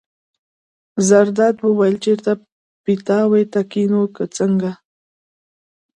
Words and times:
زرداد 1.07 1.55
وویل: 1.61 1.95
چېرته 2.03 2.31
پیتاوي 2.85 3.43
ته 3.53 3.61
کېنو 3.71 4.03
که 4.15 4.23
څنګه. 4.37 4.71